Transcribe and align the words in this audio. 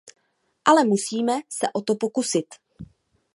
Ale 0.65 0.83
musíme 0.85 1.33
se 1.49 1.67
o 1.73 1.81
to 1.81 1.95
pokusit. 1.95 2.45